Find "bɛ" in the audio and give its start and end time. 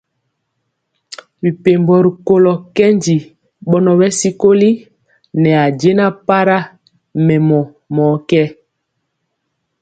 3.99-4.07